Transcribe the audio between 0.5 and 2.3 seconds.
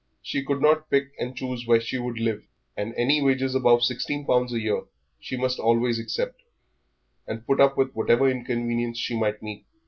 not pick and choose where she would